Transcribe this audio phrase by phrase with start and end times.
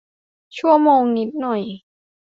[0.57, 1.63] ชั่วโมงนิดหน่อย